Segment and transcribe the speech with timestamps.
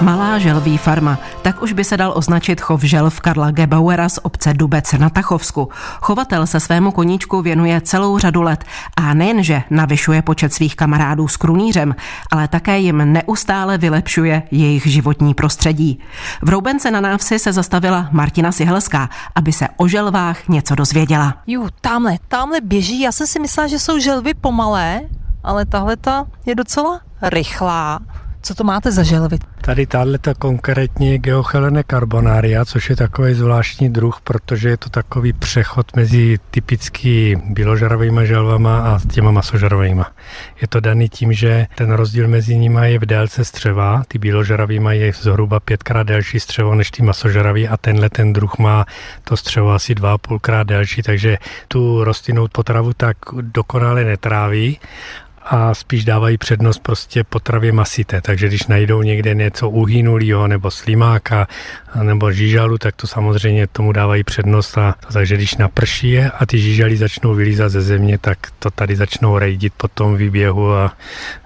[0.00, 4.54] Malá želví farma, tak už by se dal označit chov želv Karla Gebauera z obce
[4.54, 5.68] Dubec na Tachovsku.
[6.00, 8.64] Chovatel se svému koníčku věnuje celou řadu let
[8.96, 11.94] a nejenže navyšuje počet svých kamarádů s krunýřem,
[12.30, 16.00] ale také jim neustále vylepšuje jejich životní prostředí.
[16.42, 21.34] V Roubence na návsi se zastavila Martina Sihelská, aby se o želvách něco dozvěděla.
[21.46, 25.00] Ju, tamhle, tamhle běží, já jsem si myslela, že jsou želvy pomalé,
[25.44, 28.00] ale tahle ta je docela rychlá.
[28.46, 29.38] Co to máte za želvy?
[29.60, 35.32] Tady tahle konkrétně je Geochelene carbonaria, což je takový zvláštní druh, protože je to takový
[35.32, 40.02] přechod mezi typicky bíložarovými želvama a těma masožarovými.
[40.60, 44.02] Je to daný tím, že ten rozdíl mezi nimi je v délce střeva.
[44.08, 48.84] Ty bíložarový mají zhruba pětkrát delší střevo než ty masožarový a tenhle ten druh má
[49.24, 51.38] to střevo asi dva a půlkrát delší, takže
[51.68, 54.78] tu rostlinnou potravu tak dokonale netráví
[55.44, 58.20] a spíš dávají přednost prostě potravě masité.
[58.20, 61.46] Takže když najdou někde něco uhynulého nebo slimáka
[62.02, 64.78] nebo žížalu, tak to samozřejmě tomu dávají přednost.
[64.78, 68.96] A, takže když naprší je a ty žížaly začnou vylízat ze země, tak to tady
[68.96, 70.92] začnou rejdit po tom výběhu a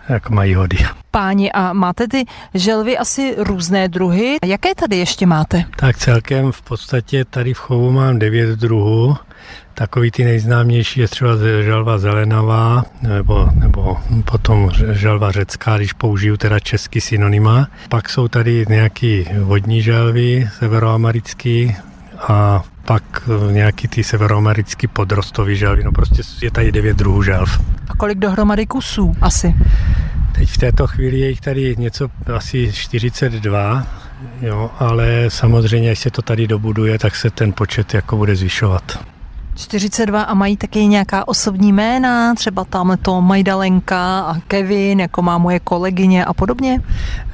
[0.09, 0.79] jak mají hody.
[1.11, 4.37] Páni, a máte ty želvy asi různé druhy.
[4.45, 5.65] Jaké tady ještě máte?
[5.77, 9.17] Tak celkem v podstatě tady v chovu mám devět druhů.
[9.75, 11.33] Takový ty nejznámější je třeba
[11.63, 17.69] želva zelenavá, nebo, nebo potom želva řecká, když použiju teda český synonyma.
[17.89, 21.77] Pak jsou tady nějaký vodní želvy, severoamerický
[22.29, 25.85] a pak nějaký ty severoamerický podrostový želvy.
[25.85, 27.61] No prostě je tady devět druhů želv.
[27.89, 29.55] A kolik dohromady kusů asi?
[30.35, 33.87] Teď v této chvíli je jich tady něco asi 42,
[34.41, 38.99] jo, ale samozřejmě, až se to tady dobuduje, tak se ten počet jako bude zvyšovat.
[39.59, 45.39] 42 a mají taky nějaká osobní jména, třeba tamhle to Majdalenka a Kevin, jako má
[45.39, 46.81] moje kolegyně a podobně?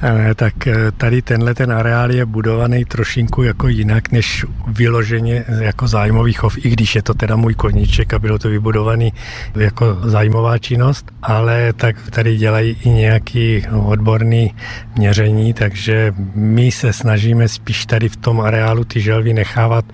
[0.03, 5.87] E, tak eh, tady tenhle ten areál je budovaný trošinku jako jinak, než vyloženě jako
[5.87, 9.13] zájmový chov, i když je to teda můj koníček a bylo to vybudovaný
[9.55, 14.55] jako zájmová činnost, ale tak tady dělají i nějaký odborný
[14.97, 19.85] měření, takže my se snažíme spíš tady v tom areálu ty želvy nechávat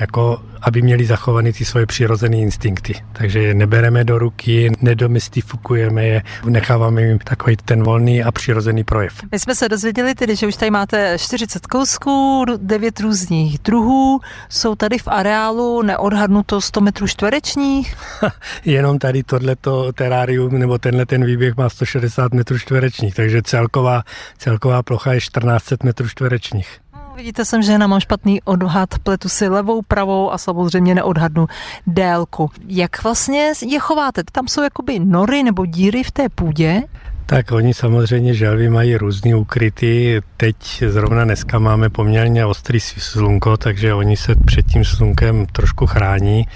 [0.00, 2.94] jako aby měli zachovaný ty svoje přirozené instinkty.
[3.12, 9.12] Takže je nebereme do ruky, nedomystifikujeme je, necháváme jim takový ten volný a přirozený projev.
[9.32, 14.74] My jsme se dozvěděli tedy, že už tady máte 40 kousků, 9 různých druhů, jsou
[14.74, 17.96] tady v areálu neodhadnuto 100 metrů čtverečních.
[18.64, 24.02] Jenom tady tohleto terárium nebo tenhle ten výběh má 160 metrů čtverečních, takže celková,
[24.38, 26.83] celková plocha je 1400 metrů čtverečních.
[27.16, 31.46] Vidíte, jsem žena, mám špatný odhad, pletu si levou, pravou a samozřejmě neodhadnu
[31.86, 32.50] délku.
[32.66, 34.22] Jak vlastně je chováte?
[34.32, 36.82] Tam jsou jakoby nory nebo díry v té půdě?
[37.26, 40.22] Tak oni samozřejmě želvy mají různý ukryty.
[40.36, 40.56] Teď
[40.88, 46.46] zrovna dneska máme poměrně ostrý slunko, takže oni se před tím slunkem trošku chrání.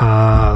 [0.00, 0.52] A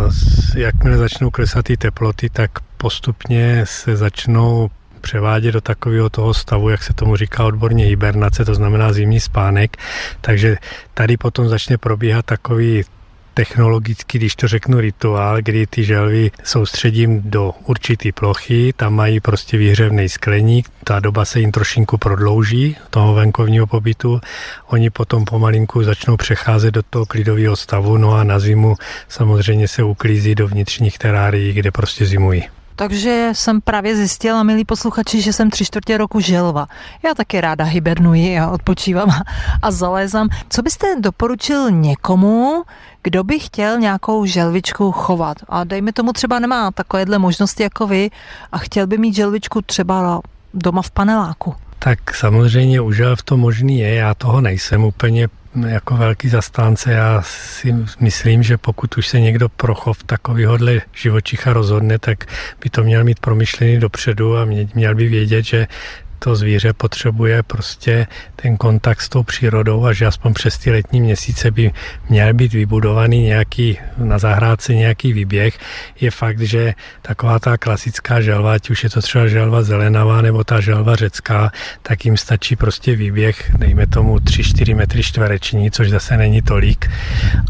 [0.57, 4.71] jakmile začnou klesat ty teploty, tak postupně se začnou
[5.03, 9.77] převádět do takového toho stavu, jak se tomu říká odborně hibernace, to znamená zimní spánek.
[10.21, 10.57] Takže
[10.95, 12.85] tady potom začne probíhat takový
[13.35, 19.57] technologicky, když to řeknu rituál, kdy ty želvy soustředím do určité plochy, tam mají prostě
[19.57, 24.21] výhřevný skleník, ta doba se jim trošinku prodlouží, toho venkovního pobytu,
[24.67, 28.77] oni potom pomalinku začnou přecházet do toho klidového stavu, no a na zimu
[29.09, 32.62] samozřejmě se uklízí do vnitřních terárií, kde prostě zimují.
[32.83, 36.67] Takže jsem právě zjistila, milí posluchači, že jsem tři čtvrtě roku želva.
[37.05, 39.11] Já taky ráda hibernuji a odpočívám
[39.63, 40.29] a zalézám.
[40.49, 42.63] Co byste doporučil někomu,
[43.03, 45.37] kdo by chtěl nějakou želvičku chovat?
[45.49, 48.11] A dejme tomu třeba nemá takovéhle možnosti jako vy
[48.53, 50.21] a chtěl by mít želvičku třeba
[50.55, 51.55] doma v paneláku.
[51.79, 55.29] Tak samozřejmě už v to možný je, já toho nejsem úplně
[55.69, 56.93] jako velký zastánce.
[56.93, 62.25] Já si myslím, že pokud už se někdo pro chov takovýhodle živočicha rozhodne, tak
[62.65, 65.67] by to měl mít promyšlený dopředu a měl by vědět, že
[66.25, 71.01] to zvíře potřebuje prostě ten kontakt s tou přírodou a že aspoň přes ty letní
[71.01, 71.73] měsíce by
[72.09, 75.59] měl být vybudovaný nějaký, na zahrádce nějaký výběh.
[76.01, 80.45] Je fakt, že taková ta klasická želva, ať už je to třeba želva zelenavá nebo
[80.45, 81.53] ta želva řecká,
[81.83, 86.91] tak jim stačí prostě výběh, dejme tomu 3-4 metry čtvereční, což zase není tolik,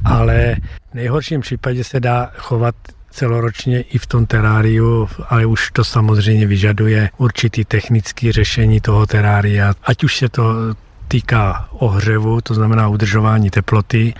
[0.04, 0.56] ale
[0.90, 2.74] v nejhorším případě se dá chovat
[3.12, 9.74] celoročně i v tom teráriu, ale už to samozřejmě vyžaduje určitý technický řešení toho terária,
[9.84, 10.74] ať už se to
[11.08, 14.14] týká ohřevu, to znamená udržování teploty,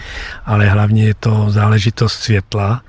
[0.44, 2.82] ale hlavně je to záležitost světla,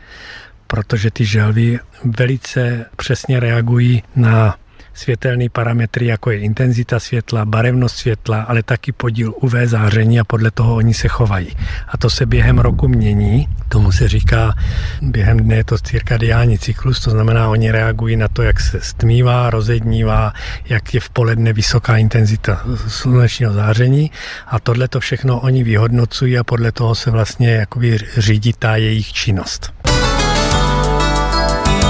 [0.68, 4.56] protože ty želvy velice přesně reagují na
[4.94, 10.52] světelné parametry, jako je intenzita světla, barevnost světla, ale taky podíl UV záření a podle
[10.52, 11.48] toho oni se chovají.
[11.88, 14.54] A to se během roku mění, tomu se říká,
[15.02, 19.50] během dne je to cirkadiální cyklus, to znamená, oni reagují na to, jak se stmívá,
[19.50, 20.34] rozednívá,
[20.70, 24.12] jak je v poledne vysoká intenzita slunečního záření
[24.48, 29.14] a tohle to všechno oni vyhodnocují a podle toho se vlastně jakoby řídí ta jejich
[29.14, 29.74] činnost.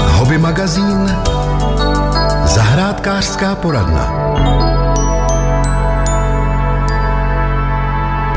[0.08, 1.10] Hobby magazín
[2.54, 4.73] Zahrádkářská poradna.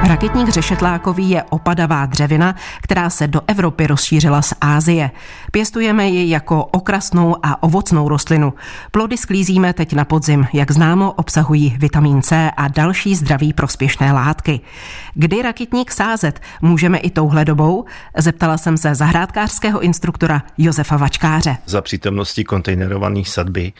[0.07, 5.11] Raketník řešetlákový je opadavá dřevina, která se do Evropy rozšířila z Ázie.
[5.51, 8.53] Pěstujeme ji jako okrasnou a ovocnou rostlinu.
[8.91, 10.47] Plody sklízíme teď na podzim.
[10.53, 14.59] Jak známo, obsahují vitamin C a další zdraví prospěšné látky.
[15.13, 16.39] Kdy raketník sázet?
[16.61, 17.85] Můžeme i touhle dobou?
[18.17, 21.57] Zeptala jsem se zahrádkářského instruktora Josefa Vačkáře.
[21.65, 23.73] Za přítomnosti kontejnerovaných sadby,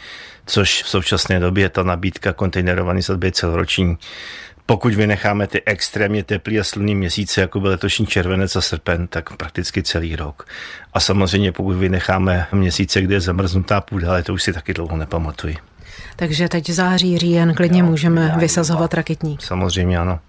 [0.45, 3.97] což v současné době ta nabídka kontejnerované sadby je celoroční
[4.69, 9.37] pokud vynecháme ty extrémně teplý a slunný měsíce, jako byl letošní červenec a srpen, tak
[9.37, 10.47] prakticky celý rok.
[10.93, 14.97] A samozřejmě pokud vynecháme měsíce, kde je zamrznutá půda, ale to už si taky dlouho
[14.97, 15.57] nepamatuji.
[16.15, 19.41] Takže teď září, říjen, klidně jo, můžeme vysazovat raketník.
[19.41, 20.19] Samozřejmě ano.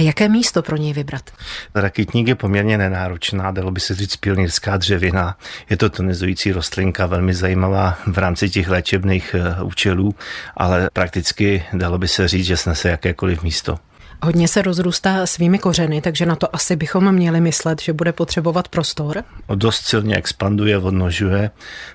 [0.00, 1.30] Jaké místo pro něj vybrat?
[1.74, 5.36] Rakitník je poměrně nenáročná, dalo by se říct pionýrská dřevina.
[5.70, 10.14] Je to tonizující rostlinka, velmi zajímavá v rámci těch léčebných eh, účelů,
[10.56, 13.78] ale prakticky dalo by se říct, že snese jakékoliv místo.
[14.22, 18.68] Hodně se rozrůstá svými kořeny, takže na to asi bychom měli myslet, že bude potřebovat
[18.68, 19.24] prostor.
[19.54, 21.50] Dost silně expanduje, odnožuje.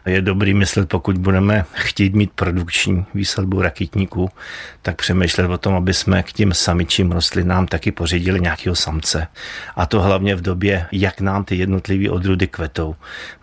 [0.06, 4.30] Je dobrý myslet, pokud budeme chtít mít produkční výsadbu rakitníků,
[4.82, 9.28] tak přemýšlet o tom, aby jsme k těm samičím rostlinám taky pořídili nějakého samce.
[9.76, 12.96] A to hlavně v době, jak nám ty jednotlivé odrůdy kvetou.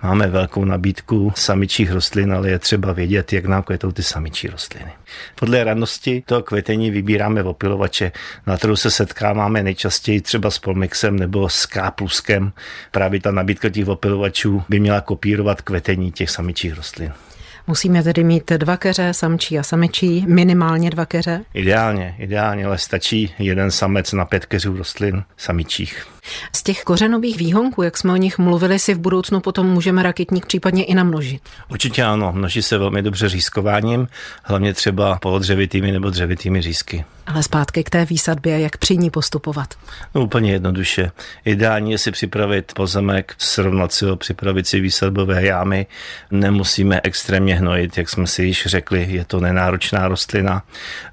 [0.02, 4.92] Máme velkou nabídku samičích rostlin, ale je třeba vědět, jak nám kvetou ty samičí rostliny.
[5.34, 8.12] Podle radnosti to kvetení vybíráme opilovače
[8.46, 12.52] na kterou se setkáváme nejčastěji třeba s Polmixem nebo s Kápluskem.
[12.90, 17.12] Právě ta nabídka těch opilovačů by měla kopírovat kvetení těch samičích rostlin.
[17.66, 21.44] Musíme tedy mít dva keře, samčí a samičí, minimálně dva keře?
[21.54, 26.06] Ideálně, ideálně, ale stačí jeden samec na pět keřů rostlin samičích.
[26.56, 30.46] Z těch kořenových výhonků, jak jsme o nich mluvili, si v budoucnu potom můžeme raketník
[30.46, 31.42] případně i namnožit.
[31.68, 34.08] Určitě ano, množí se velmi dobře řízkováním,
[34.42, 37.04] hlavně třeba polodřevitými nebo dřevitými řízky.
[37.26, 39.74] Ale zpátky k té výsadbě, jak při ní postupovat?
[40.14, 41.10] No úplně jednoduše.
[41.44, 45.86] Ideální je si připravit pozemek, srovnat si ho, připravit si výsadbové jámy.
[46.30, 50.62] Nemusíme extrémně hnojit, jak jsme si již řekli, je to nenáročná rostlina.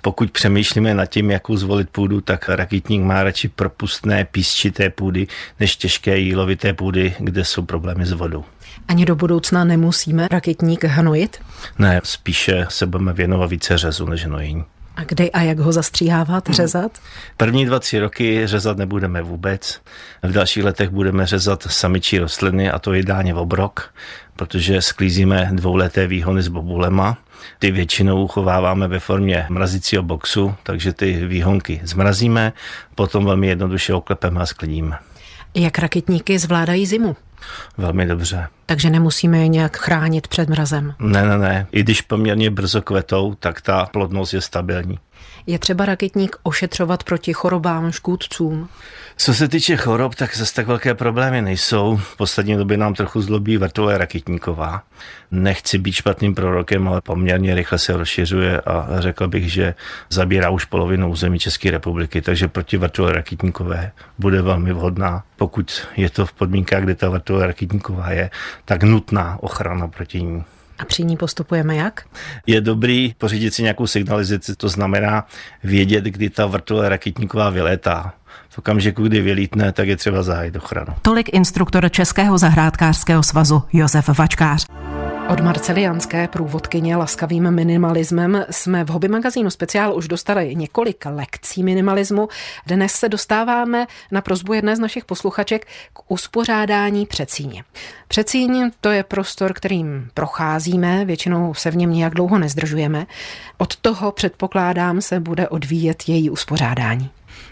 [0.02, 5.28] Pokud přemýšlíme nad tím, jakou zvolit půdu, tak rakitník má radši propustné, písčité půdy,
[5.60, 8.44] než těžké jílovité půdy, kde jsou problémy s vodou.
[8.88, 11.40] Ani do budoucna nemusíme raketník hnojit?
[11.80, 14.64] Ne, spíše se budeme věnovat více řezu než hnojení.
[15.00, 16.56] A kdy a jak ho zastříhávat, hmm.
[16.56, 16.92] řezat?
[17.38, 19.82] První dva, tři roky řezat nebudeme vůbec.
[20.24, 23.94] V dalších letech budeme řezat samičí rostliny a to ideálně v obrok,
[24.36, 27.18] protože sklízíme dvouleté výhony s bobulema.
[27.60, 32.54] Ty většinou uchováváme ve formě mrazicího boxu, takže ty výhonky zmrazíme,
[32.96, 34.98] potom velmi jednoduše oklepeme a sklidíme.
[35.56, 37.16] Jak raketníky zvládají zimu?
[37.78, 38.48] Velmi dobře.
[38.66, 40.94] Takže nemusíme je nějak chránit před mrazem?
[41.00, 41.68] Ne, ne, ne.
[41.72, 45.00] I když poměrně brzo kvetou, tak ta plodnost je stabilní.
[45.48, 48.70] Je třeba raketník ošetřovat proti chorobám, škůdcům?
[49.22, 51.98] Co se týče chorob, tak zase tak velké problémy nejsou.
[51.98, 54.84] V poslední době nám trochu zlobí vrtule raketníková.
[55.32, 59.76] Nechci být špatným prorokem, ale poměrně rychle se rozšiřuje a řekl bych, že
[60.10, 65.24] zabírá už polovinu území České republiky, takže proti vrtule raketníkové bude velmi vhodná.
[65.36, 68.30] Pokud je to v podmínkách, kde ta vrtule raketníková je,
[68.66, 70.44] tak nutná ochrana proti ní.
[70.80, 72.06] A při ní postupujeme jak?
[72.48, 75.28] Je dobrý pořídit si nějakou signalizaci, to znamená
[75.64, 78.14] vědět, kdy ta vrtule raketníková vylétá.
[78.50, 80.94] V okamžiku, kdy vylítne, tak je třeba zahájit ochranu.
[81.02, 84.66] Tolik instruktor Českého zahrádkářského svazu Josef Vačkář.
[85.30, 92.28] Od Marcelianské průvodkyně laskavým minimalismem jsme v hobby magazínu speciál už dostali několik lekcí minimalismu.
[92.68, 97.64] Dnes se dostáváme na prozbu jedné z našich posluchaček k uspořádání přecíně.
[98.08, 103.06] Přecíň to je prostor, kterým procházíme, většinou se v něm nějak dlouho nezdržujeme.
[103.58, 107.10] Od toho předpokládám se bude odvíjet její uspořádání.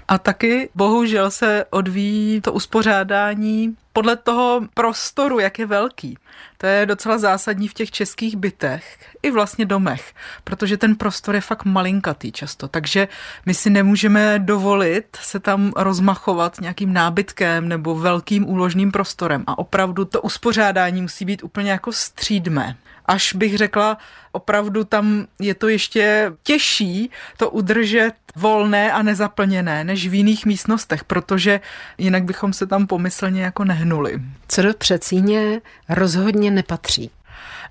[0.08, 6.18] A taky bohužel se odvíjí to uspořádání podle toho prostoru, jak je velký.
[6.58, 10.14] To je docela zásadní v těch českých bytech i vlastně domech,
[10.44, 13.08] protože ten prostor je fakt malinkatý často, takže
[13.46, 20.06] my si nemůžeme dovolit se tam rozmachovat nějakým nábytkem nebo velkým úložným prostorem a opravdu
[20.06, 22.78] to uspořádání musí být úplně jako střídme.
[23.08, 23.98] Až bych řekla,
[24.32, 31.04] opravdu tam je to ještě těžší to udržet volné a nezaplněné než v jiných místnostech,
[31.04, 31.60] protože
[31.98, 34.22] jinak bychom se tam pomyslně jako nehnuli.
[34.48, 37.12] Co do přecíně rozhodně nepatří.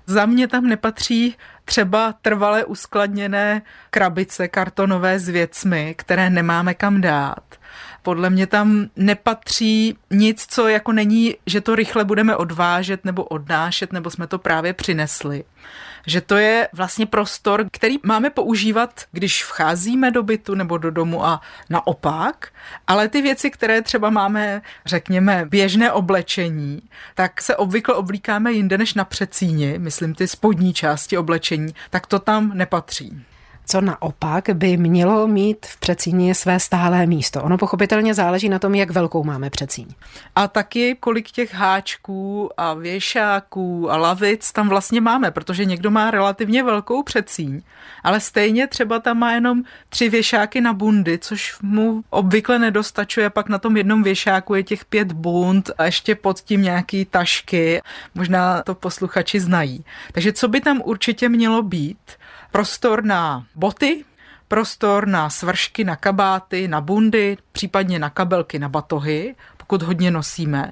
[0.05, 7.43] Za mě tam nepatří třeba trvale uskladněné krabice kartonové s věcmi, které nemáme kam dát.
[8.07, 13.93] Podle mě tam nepatří nic, co jako není, že to rychle budeme odvážet nebo odnášet,
[13.93, 15.43] nebo jsme to právě přinesli.
[16.05, 21.25] Že to je vlastně prostor, který máme používat, když vcházíme do bytu nebo do domu
[21.25, 22.49] a naopak,
[22.87, 26.81] ale ty věci, které třeba máme, řekněme, běžné oblečení,
[27.15, 32.19] tak se obvykle oblíkáme jinde než na přecíni, myslím ty spodní části oblečení, tak to
[32.19, 33.25] tam nepatří
[33.67, 37.43] co naopak by mělo mít v přecíně své stálé místo.
[37.43, 39.87] Ono pochopitelně záleží na tom, jak velkou máme přecíň.
[40.35, 46.11] A taky kolik těch háčků a věšáků a lavic tam vlastně máme, protože někdo má
[46.11, 47.61] relativně velkou přecíň,
[48.03, 53.49] ale stejně třeba tam má jenom tři věšáky na bundy, což mu obvykle nedostačuje, pak
[53.49, 57.81] na tom jednom věšáku je těch pět bund a ještě pod tím nějaký tašky,
[58.15, 59.85] možná to posluchači znají.
[60.11, 61.97] Takže co by tam určitě mělo být?
[62.51, 64.05] Prostor na boty,
[64.47, 70.71] prostor na svršky, na kabáty, na bundy, případně na kabelky, na batohy, pokud hodně nosíme.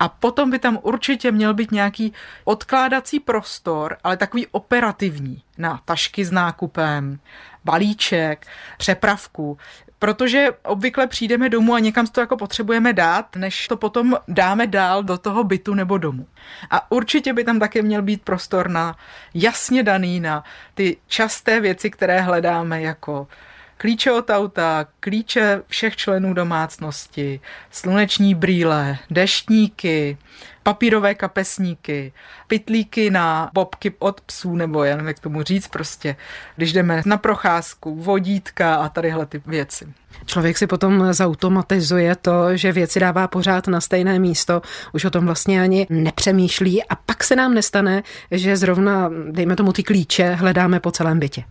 [0.00, 2.12] A potom by tam určitě měl být nějaký
[2.44, 7.18] odkládací prostor, ale takový operativní, na tašky s nákupem,
[7.64, 8.46] balíček,
[8.78, 9.58] přepravku
[9.98, 15.02] protože obvykle přijdeme domů a někam to jako potřebujeme dát, než to potom dáme dál
[15.02, 16.26] do toho bytu nebo domu.
[16.70, 18.96] A určitě by tam také měl být prostor na
[19.34, 23.26] jasně daný na ty časté věci, které hledáme jako
[23.76, 27.40] klíče od auta, klíče všech členů domácnosti,
[27.70, 30.18] sluneční brýle, deštníky,
[30.68, 32.12] papírové kapesníky,
[32.46, 36.16] pitlíky na bobky od psů, nebo nevím, jak tomu říct prostě,
[36.56, 39.92] když jdeme na procházku, vodítka a tadyhle ty věci.
[40.26, 44.62] Člověk si potom zautomatizuje to, že věci dává pořád na stejné místo,
[44.92, 49.72] už o tom vlastně ani nepřemýšlí a pak se nám nestane, že zrovna, dejme tomu
[49.72, 51.44] ty klíče, hledáme po celém bytě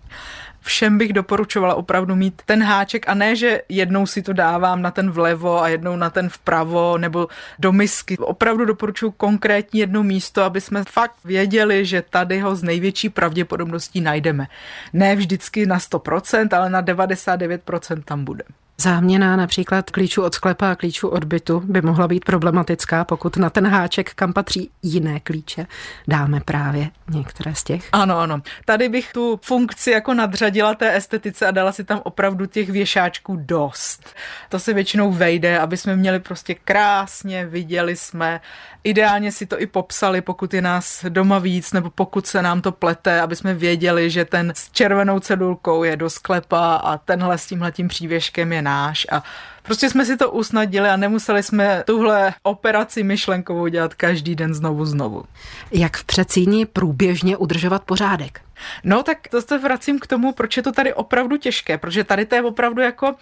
[0.67, 4.91] všem bych doporučovala opravdu mít ten háček a ne, že jednou si to dávám na
[4.91, 7.27] ten vlevo a jednou na ten vpravo nebo
[7.59, 8.17] do misky.
[8.17, 14.01] Opravdu doporučuji konkrétní jedno místo, aby jsme fakt věděli, že tady ho z největší pravděpodobností
[14.01, 14.47] najdeme.
[14.93, 18.43] Ne vždycky na 100%, ale na 99% tam bude.
[18.81, 23.49] Záměna například klíčů od sklepa a klíčů od bytu by mohla být problematická, pokud na
[23.49, 25.67] ten háček, kam patří jiné klíče,
[26.07, 27.89] dáme právě některé z těch.
[27.91, 28.41] Ano, ano.
[28.65, 33.35] Tady bych tu funkci jako nadřadila té estetice a dala si tam opravdu těch věšáčků
[33.35, 34.15] dost.
[34.49, 38.41] To se většinou vejde, aby jsme měli prostě krásně, viděli jsme,
[38.83, 42.71] ideálně si to i popsali, pokud je nás doma víc, nebo pokud se nám to
[42.71, 47.45] plete, aby jsme věděli, že ten s červenou cedulkou je do sklepa a tenhle s
[47.45, 49.23] tímhletím přívěškem je náš a
[49.63, 54.85] prostě jsme si to usnadili a nemuseli jsme tuhle operaci myšlenkovou dělat každý den znovu
[54.85, 55.23] znovu.
[55.71, 58.41] Jak v přecíni průběžně udržovat pořádek?
[58.83, 62.25] No tak to se vracím k tomu, proč je to tady opravdu těžké, protože tady
[62.25, 63.15] to je opravdu jako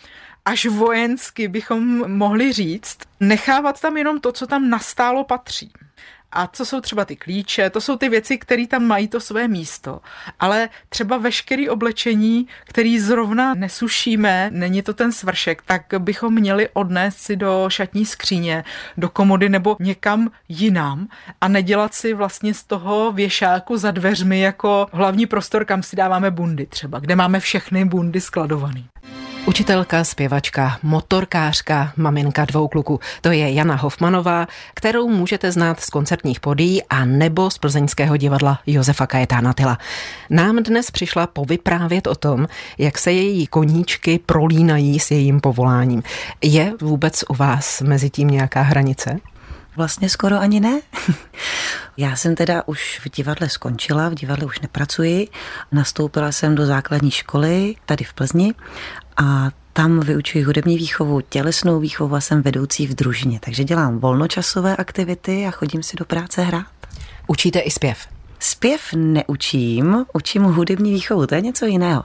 [0.45, 5.71] až vojensky bychom mohli říct, nechávat tam jenom to, co tam nastálo patří.
[6.35, 9.47] A co jsou třeba ty klíče, to jsou ty věci, které tam mají to své
[9.47, 9.99] místo.
[10.39, 17.17] Ale třeba veškerý oblečení, který zrovna nesušíme, není to ten svršek, tak bychom měli odnést
[17.17, 18.63] si do šatní skříně,
[18.97, 21.07] do komody nebo někam jinam
[21.41, 26.31] a nedělat si vlastně z toho věšáku za dveřmi jako hlavní prostor, kam si dáváme
[26.31, 28.83] bundy třeba, kde máme všechny bundy skladované.
[29.47, 32.99] Učitelka, zpěvačka, motorkářka, maminka dvou kluků.
[33.21, 38.59] To je Jana Hofmanová, kterou můžete znát z koncertních podí a nebo z plzeňského divadla
[38.67, 39.77] Josefa Kajetána Tyla.
[40.29, 42.47] Nám dnes přišla povyprávět o tom,
[42.77, 46.03] jak se její koníčky prolínají s jejím povoláním.
[46.41, 49.19] Je vůbec u vás mezi tím nějaká hranice?
[49.75, 50.81] Vlastně skoro ani ne.
[51.97, 55.27] Já jsem teda už v divadle skončila, v divadle už nepracuji.
[55.71, 58.53] Nastoupila jsem do základní školy tady v Plzni
[59.17, 63.39] a tam vyučuji hudební výchovu, tělesnou výchovu a jsem vedoucí v družině.
[63.39, 66.65] Takže dělám volnočasové aktivity a chodím si do práce hrát.
[67.27, 68.14] Učíte i zpěv?
[68.39, 72.03] Zpěv neučím, učím hudební výchovu, to je něco jiného.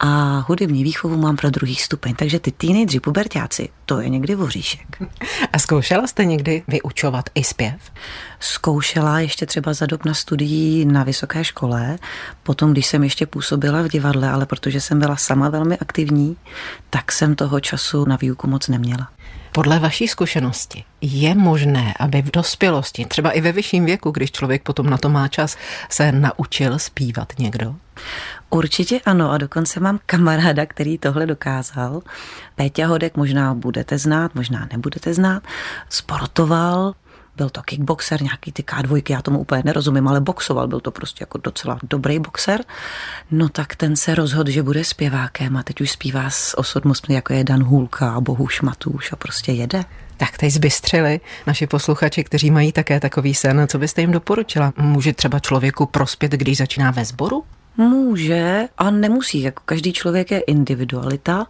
[0.00, 5.02] A hudební výchovu mám pro druhý stupeň, takže ty teenageři, pubertáci, to je někdy voříšek.
[5.52, 7.92] A zkoušela jste někdy vyučovat i zpěv?
[8.40, 11.98] Zkoušela ještě třeba za dob na studií na vysoké škole,
[12.42, 16.36] potom když jsem ještě působila v divadle, ale protože jsem byla sama velmi aktivní,
[16.90, 19.08] tak jsem toho času na výuku moc neměla.
[19.52, 24.62] Podle vaší zkušenosti je možné, aby v dospělosti, třeba i ve vyšším věku, když člověk
[24.62, 25.56] potom na to má čas,
[25.90, 27.74] se naučil zpívat někdo?
[28.50, 32.02] Určitě ano a dokonce mám kamaráda, který tohle dokázal.
[32.54, 35.42] Péťa Hodek možná budete znát, možná nebudete znát.
[35.88, 36.94] Sportoval,
[37.38, 41.22] byl to kickboxer, nějaký ty K2, já tomu úplně nerozumím, ale boxoval, byl to prostě
[41.22, 42.64] jako docela dobrý boxer.
[43.30, 47.32] No tak ten se rozhodl, že bude zpěvákem a teď už zpívá s osobnostmi, jako
[47.32, 49.84] je Dan Hůlka a Bohuš Matuš a prostě jede.
[50.16, 53.66] Tak teď zbystřili naši posluchači, kteří mají také takový sen.
[53.68, 54.72] Co byste jim doporučila?
[54.76, 57.44] Může třeba člověku prospět, když začíná ve sboru?
[57.76, 59.42] Může a nemusí.
[59.42, 61.46] Jako každý člověk je individualita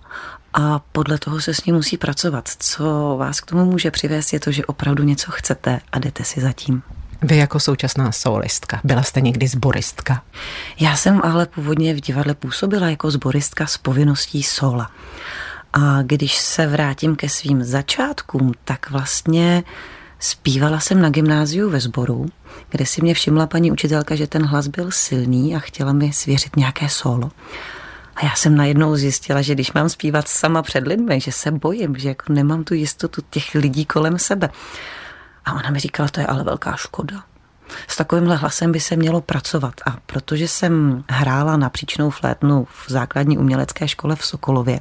[0.55, 2.49] a podle toho se s ním musí pracovat.
[2.59, 6.41] Co vás k tomu může přivést, je to, že opravdu něco chcete a jdete si
[6.41, 6.83] zatím.
[7.23, 10.23] Vy jako současná solistka, byla jste někdy zboristka?
[10.81, 14.91] Já jsem ale původně v divadle působila jako zboristka s povinností sola.
[15.73, 19.65] A když se vrátím ke svým začátkům, tak vlastně
[20.21, 22.27] Zpívala jsem na gymnáziu ve sboru,
[22.69, 26.57] kde si mě všimla paní učitelka, že ten hlas byl silný a chtěla mi svěřit
[26.57, 27.31] nějaké solo.
[28.19, 31.97] A já jsem najednou zjistila, že když mám zpívat sama před lidmi, že se bojím,
[31.97, 34.51] že jako nemám tu jistotu těch lidí kolem sebe.
[35.45, 37.25] A ona mi říkala, to je ale velká škoda.
[37.89, 39.75] S takovýmhle hlasem by se mělo pracovat.
[39.87, 44.81] A protože jsem hrála na příčnou flétnu v základní umělecké škole v Sokolově,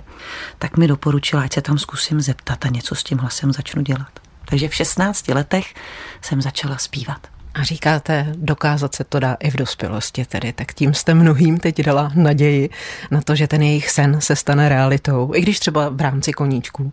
[0.60, 4.20] tak mi doporučila, ať se tam zkusím zeptat a něco s tím hlasem začnu dělat.
[4.46, 5.74] Takže v 16 letech
[6.22, 7.37] jsem začala zpívat.
[7.58, 11.82] A říkáte, dokázat se to dá i v dospělosti tedy, tak tím jste mnohým teď
[11.82, 12.70] dala naději
[13.12, 16.92] na to, že ten jejich sen se stane realitou, i když třeba v rámci koníčků.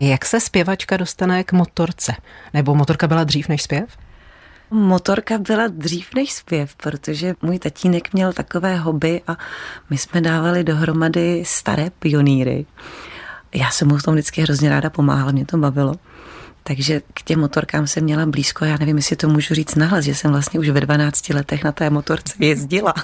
[0.00, 2.14] Jak se zpěvačka dostane k motorce?
[2.54, 3.84] Nebo motorka byla dřív než zpěv?
[4.70, 9.36] Motorka byla dřív než zpěv, protože můj tatínek měl takové hobby a
[9.90, 12.66] my jsme dávali dohromady staré pionýry.
[13.54, 15.94] Já jsem mu v tom vždycky hrozně ráda pomáhala, mě to bavilo.
[16.62, 20.14] Takže k těm motorkám jsem měla blízko, já nevím, jestli to můžu říct nahlas, že
[20.14, 22.94] jsem vlastně už ve 12 letech na té motorce jezdila.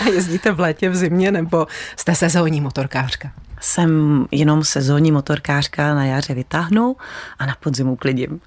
[0.00, 1.66] A jezdíte v létě, v zimě, nebo
[1.96, 3.32] jste sezónní motorkářka?
[3.60, 6.96] Jsem jenom sezónní motorkářka, na jaře vytáhnu
[7.38, 8.40] a na podzimu klidím.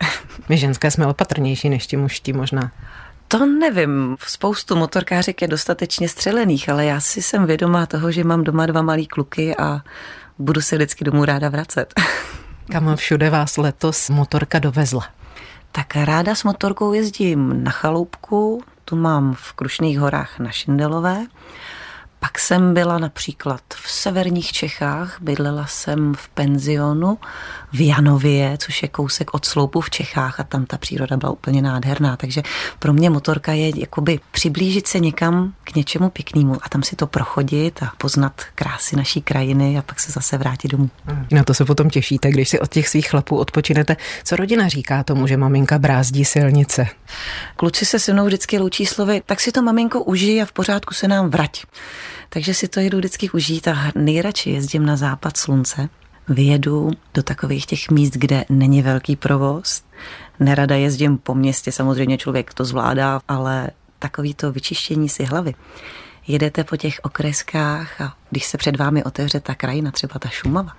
[0.50, 2.72] My ženské jsme opatrnější než ti mužtí možná.
[3.28, 4.18] To nevím.
[4.28, 8.82] Spoustu motorkářek je dostatečně střelených, ale já si jsem vědomá toho, že mám doma dva
[8.82, 9.82] malý kluky a
[10.40, 11.94] budu se vždycky domů ráda vracet.
[12.72, 15.08] Kam všude vás letos motorka dovezla?
[15.72, 21.26] Tak ráda s motorkou jezdím na chaloupku, tu mám v Krušných horách na Šindelové
[22.24, 27.18] pak jsem byla například v severních Čechách, bydlela jsem v penzionu
[27.74, 31.62] v Janově, což je kousek od sloupu v Čechách a tam ta příroda byla úplně
[31.62, 32.18] nádherná.
[32.18, 32.44] Takže
[32.80, 37.08] pro mě motorka je jakoby přiblížit se někam k něčemu pěknému a tam si to
[37.08, 40.90] prochodit a poznat krásy naší krajiny a pak se zase vrátit domů.
[41.32, 43.98] Na to se potom těšíte, když si od těch svých chlapů odpočinete.
[44.24, 46.88] Co rodina říká tomu, že maminka brázdí silnice?
[47.56, 50.94] Kluci se se mnou vždycky loučí slovy, tak si to maminko užij a v pořádku
[50.94, 51.64] se nám vrať.
[52.30, 55.90] Takže si to jedu vždycky užít a nejradši jezdím na západ slunce.
[56.28, 59.84] Vyjedu do takových těch míst, kde není velký provoz.
[60.40, 63.70] Nerada jezdím po městě, samozřejmě člověk to zvládá, ale
[64.00, 65.54] takový to vyčištění si hlavy.
[66.28, 70.72] Jedete po těch okreskách a když se před vámi otevře ta krajina, třeba ta Šumava,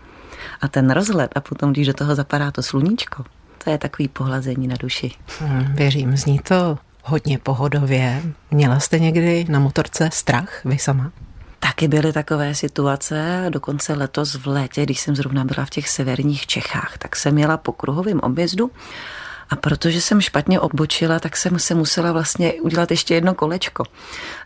[0.60, 3.24] a ten rozhled a potom, když do toho zapadá to sluníčko,
[3.64, 5.10] to je takový pohlazení na duši.
[5.40, 8.22] Hmm, věřím, zní to hodně pohodově.
[8.50, 11.12] Měla jste někdy na motorce strach, vy sama?
[11.60, 16.46] Taky byly takové situace, dokonce letos v létě, když jsem zrovna byla v těch severních
[16.46, 18.70] Čechách, tak jsem jela po kruhovém objezdu
[19.50, 23.84] a protože jsem špatně odbočila, tak jsem se musela vlastně udělat ještě jedno kolečko.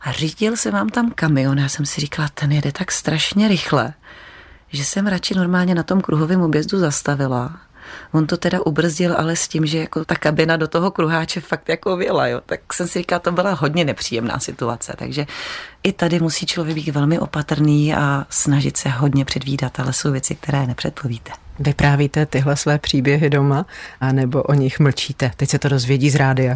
[0.01, 3.95] A řídil se vám tam kamion, já jsem si říkala, ten jede tak strašně rychle,
[4.69, 7.61] že jsem radši normálně na tom kruhovém objezdu zastavila
[8.13, 11.69] On to teda ubrzdil, ale s tím, že jako ta kabina do toho kruháče fakt
[11.69, 12.41] jako věla, jo.
[12.47, 15.27] Tak jsem si říkala, to byla hodně nepříjemná situace, takže
[15.83, 20.35] i tady musí člověk být velmi opatrný a snažit se hodně předvídat, ale jsou věci,
[20.35, 21.33] které nepředpovíte.
[21.59, 23.67] Vyprávíte tyhle své příběhy doma,
[24.01, 25.31] anebo o nich mlčíte?
[25.37, 26.55] Teď se to dozvědí z rádia.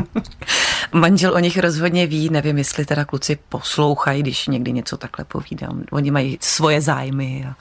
[0.93, 5.85] Manžel o nich rozhodně ví, nevím, jestli teda kluci poslouchají, když někdy něco takhle povídám.
[5.91, 7.55] Oni mají svoje zájmy a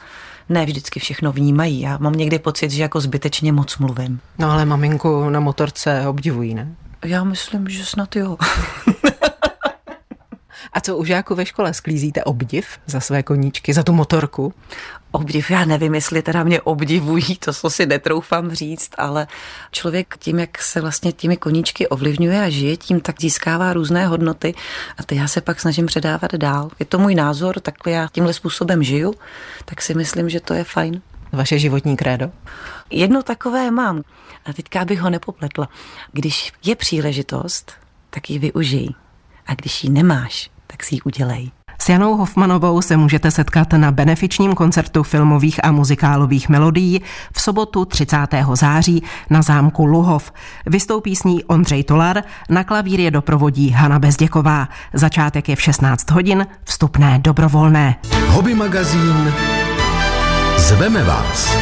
[0.49, 1.81] ne vždycky všechno vnímají.
[1.81, 4.19] Já mám někdy pocit, že jako zbytečně moc mluvím.
[4.39, 6.75] No ale maminku na motorce obdivují, ne?
[7.05, 8.37] Já myslím, že snad jo.
[10.73, 14.53] A co u žáku ve škole sklízíte obdiv za své koníčky, za tu motorku?
[15.11, 19.27] Obdiv, já nevím, jestli teda mě obdivují, to co si netroufám říct, ale
[19.71, 24.53] člověk tím, jak se vlastně těmi koníčky ovlivňuje a žije tím, tak získává různé hodnoty
[24.97, 26.69] a ty já se pak snažím předávat dál.
[26.79, 29.13] Je to můj názor, takhle já tímhle způsobem žiju,
[29.65, 31.01] tak si myslím, že to je fajn.
[31.31, 32.31] vaše životní krédo?
[32.89, 34.03] Jedno takové mám.
[34.45, 35.69] A teďka bych ho nepopletla.
[36.11, 37.71] Když je příležitost,
[38.09, 38.89] tak ji využij.
[39.45, 41.51] A když ji nemáš, tak si ji udělej.
[41.81, 47.01] S Janou Hofmanovou se můžete setkat na benefičním koncertu filmových a muzikálových melodií
[47.33, 48.17] v sobotu 30.
[48.53, 50.31] září na zámku Luhov.
[50.65, 54.69] Vystoupí s ní Ondřej Tolar, na klavír je doprovodí Hana Bezděková.
[54.93, 57.95] Začátek je v 16 hodin, vstupné dobrovolné.
[58.27, 59.33] Hobby magazín
[60.57, 61.57] Zveme vás.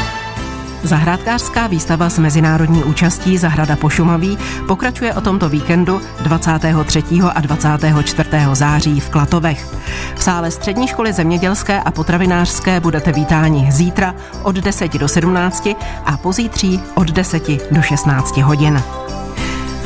[0.83, 4.37] Zahrádkářská výstava s mezinárodní účastí Zahrada Pošumaví
[4.67, 7.03] pokračuje o tomto víkendu 23.
[7.33, 8.29] a 24.
[8.53, 9.67] září v Klatovech.
[10.15, 15.67] V sále Střední školy zemědělské a potravinářské budete vítáni zítra od 10 do 17
[16.05, 18.83] a pozítří od 10 do 16 hodin.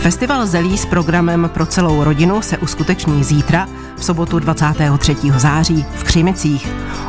[0.01, 5.15] Festival zelí s programem pro celou rodinu se uskuteční zítra, v sobotu 23.
[5.37, 6.67] září v Křimicích.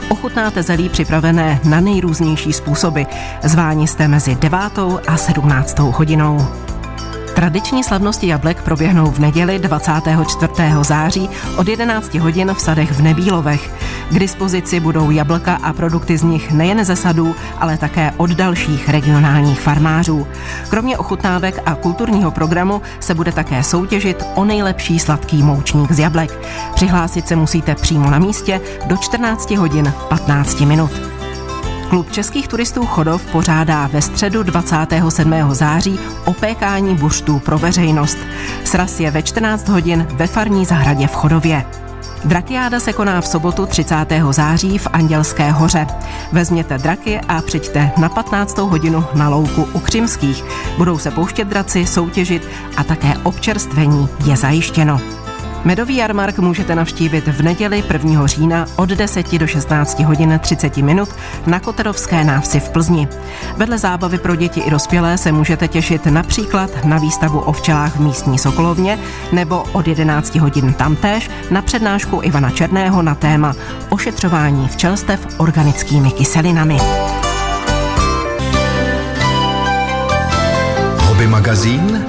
[0.08, 3.02] Ochutnáte zelí připravené na nejrůznější způsoby.
[3.42, 4.58] Zváni jste mezi 9.
[5.06, 5.78] a 17.
[5.78, 6.48] hodinou.
[7.34, 10.52] Tradiční slavnosti jablek proběhnou v neděli 24.
[10.82, 13.70] září od 11 hodin v sadech v Nebílovech.
[14.10, 18.88] K dispozici budou jablka a produkty z nich nejen ze sadů, ale také od dalších
[18.88, 20.26] regionálních farmářů.
[20.68, 26.38] Kromě ochutnávek a kulturního programu se bude také soutěžit o nejlepší sladký moučník z jablek.
[26.74, 31.11] Přihlásit se musíte přímo na místě do 14 hodin 15 minut.
[31.92, 35.34] Klub českých turistů Chodov pořádá ve středu 27.
[35.50, 38.18] září opékání buštů pro veřejnost.
[38.64, 41.64] Sraz je ve 14 hodin ve farní zahradě v Chodově.
[42.24, 44.06] Drakiáda se koná v sobotu 30.
[44.30, 45.86] září v Andělské hoře.
[46.32, 48.58] Vezměte draky a přijďte na 15.
[48.58, 50.44] hodinu na louku u Křimských.
[50.78, 55.21] Budou se pouštět draci, soutěžit a také občerstvení je zajištěno.
[55.64, 58.26] Medový jarmark můžete navštívit v neděli 1.
[58.26, 61.08] října od 10 do 16 hodin 30 minut
[61.46, 63.08] na Koterovské návsi v Plzni.
[63.56, 68.00] Vedle zábavy pro děti i dospělé se můžete těšit například na výstavu o včelách v
[68.00, 68.98] místní Sokolovně
[69.32, 73.54] nebo od 11 hodin tamtéž na přednášku Ivana Černého na téma
[73.88, 76.78] ošetřování včelstev organickými kyselinami.
[80.98, 82.04] Hobby magazín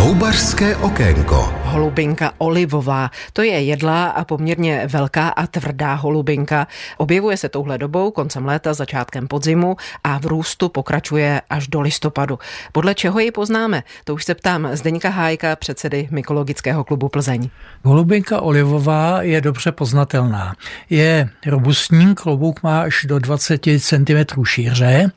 [0.00, 3.10] Houbařské okénko holubinka olivová.
[3.32, 6.66] To je jedlá a poměrně velká a tvrdá holubinka.
[6.96, 12.38] Objevuje se touhle dobou koncem léta, začátkem podzimu a v růstu pokračuje až do listopadu.
[12.72, 13.82] Podle čeho ji poznáme?
[14.04, 17.50] To už se ptám Zdeňka Hájka, předsedy Mykologického klubu Plzeň.
[17.84, 20.54] Holubinka olivová je dobře poznatelná.
[20.90, 25.10] Je robustní, klobouk má až do 20 cm šíře,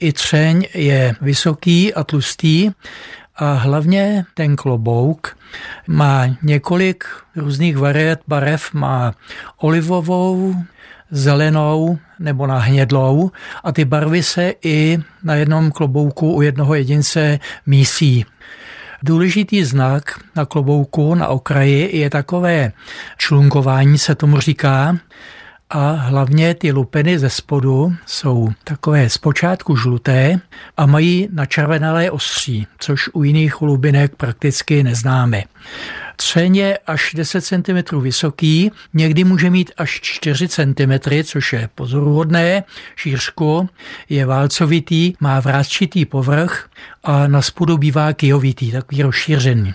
[0.00, 2.70] i třeň je vysoký a tlustý
[3.38, 5.36] a hlavně ten klobouk
[5.86, 7.04] má několik
[7.36, 9.14] různých variet barev, má
[9.56, 10.54] olivovou,
[11.10, 13.30] zelenou nebo na hnědlou
[13.64, 18.26] a ty barvy se i na jednom klobouku u jednoho jedince mísí.
[19.02, 22.72] Důležitý znak na klobouku na okraji je takové
[23.18, 24.98] člunkování, se tomu říká,
[25.70, 30.40] a hlavně ty lupeny ze spodu jsou takové zpočátku žluté
[30.76, 35.44] a mají načervenalé ostří, což u jiných lubinek prakticky neznáme.
[36.16, 40.92] Třeň je až 10 cm vysoký, někdy může mít až 4 cm,
[41.24, 42.64] což je pozoruhodné.
[42.96, 43.68] Šířku
[44.08, 46.68] je válcovitý, má vrázčitý povrch
[47.04, 49.74] a na spodu bývá kijovitý, takový rozšířený.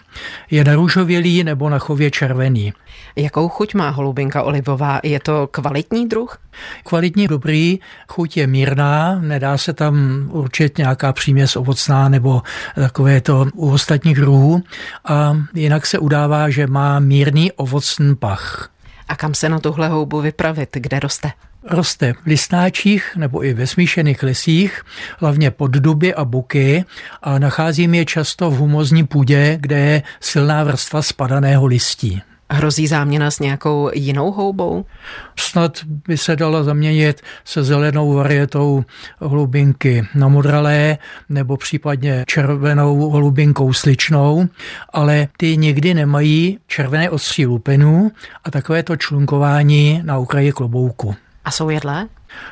[0.52, 2.74] Je narůžovělý nebo na chově červený.
[3.16, 5.00] Jakou chuť má holubinka olivová?
[5.04, 6.38] Je to kvalitní druh?
[6.84, 12.42] Kvalitní, dobrý, chuť je mírná, nedá se tam určit nějaká příměs ovocná nebo
[12.76, 14.64] takové to u ostatních druhů
[15.06, 18.70] a jinak se udává, že má mírný ovocný pach.
[19.08, 20.70] A kam se na tuhle houbu vypravit?
[20.74, 21.32] Kde roste?
[21.70, 24.82] Roste v listnáčích nebo i ve smíšených lesích,
[25.18, 26.86] hlavně pod duby a buky
[27.22, 32.22] a nacházím je často v humozní půdě, kde je silná vrstva spadaného listí.
[32.52, 34.86] Hrozí záměna s nějakou jinou houbou?
[35.36, 38.84] Snad by se dala zaměnit se zelenou varietou
[39.20, 40.98] hlubinky namodralé
[41.30, 44.48] nebo případně červenou hlubinkou sličnou,
[44.94, 48.12] ale ty někdy nemají červené ostří lupenů
[48.44, 51.16] a takové to člunkování na okraji klobouku.
[51.46, 52.08] A jsou jedlé?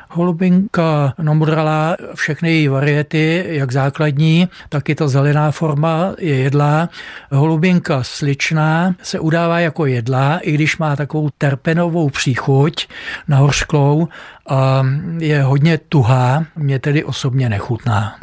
[0.09, 6.89] Holubinka nomudrala, všechny její variety, jak základní, tak i ta zelená forma je jedlá.
[7.31, 12.87] Holubinka sličná se udává jako jedlá, i když má takovou terpenovou příchuť
[13.27, 14.07] na hořklou
[14.49, 14.85] a
[15.19, 18.15] je hodně tuhá, mě tedy osobně nechutná.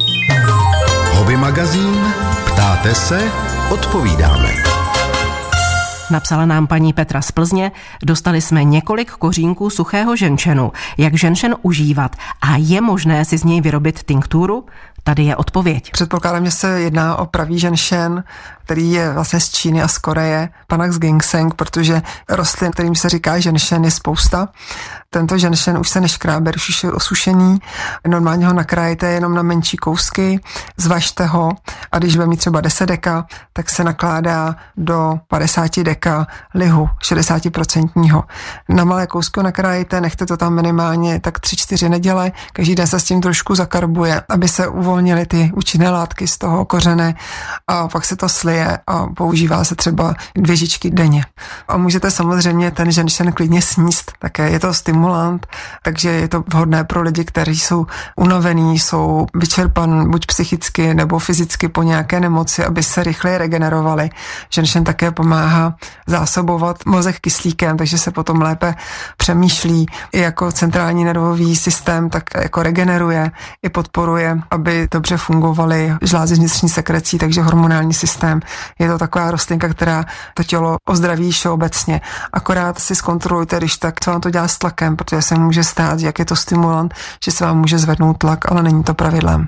[1.13, 1.99] Hobby magazín,
[2.47, 3.23] ptáte se,
[3.71, 4.78] odpovídáme.
[6.11, 7.73] Napsala nám paní Petra z Plzně,
[8.05, 10.73] dostali jsme několik kořínků suchého ženšenu.
[10.99, 14.67] Jak ženšen užívat a je možné si z něj vyrobit tinkturu?
[15.03, 15.91] Tady je odpověď.
[15.93, 18.25] Předpokládám, že se jedná o pravý ženšen,
[18.69, 23.39] který je vlastně z Číny a z Koreje, Panax ginseng, protože rostlin, kterým se říká
[23.39, 24.49] ženšen, je spousta.
[25.11, 27.59] Tento ženšen už se neškrábe, už je osušený.
[28.07, 30.41] Normálně ho nakrájete jenom na menší kousky,
[30.77, 31.51] zvažte ho
[31.93, 38.25] a když bude mít třeba 10 deka, tak se nakládá do 50 deka lihu, 60%.
[38.69, 43.01] Na malé kousky ho nakrájíte, nechte to tam minimálně tak 3-4 neděle, každý den se
[43.01, 47.15] s tím trošku zakarbuje, aby se uvolnily ty účinné látky z toho kořene
[47.67, 51.25] a pak se to slije a používá se třeba dvě žičky denně.
[51.69, 55.47] A můžete samozřejmě ten ženšen klidně sníst, také je to stimulant,
[55.83, 61.69] takže je to vhodné pro lidi, kteří jsou unavení, jsou vyčerpan buď psychicky nebo fyzicky
[61.69, 64.11] po nějaké nemoci, aby se rychleji regenerovali.
[64.51, 65.75] Ženšen také pomáhá
[66.07, 68.75] zásobovat mozek kyslíkem, takže se potom lépe
[69.17, 73.31] přemýšlí i jako centrální nervový systém, tak jako regeneruje
[73.63, 78.41] i podporuje, aby dobře fungovaly žlázy vnitřní sekrecí, takže hormonální systém.
[78.79, 82.01] Je to taková rostlinka, která to tělo ozdraví všeobecně.
[82.33, 86.01] Akorát si zkontrolujte, když tak, co vám to dělá s tlakem, protože se může stát,
[86.01, 89.47] jak je to stimulant, že se vám může zvednout tlak, ale není to pravidlem.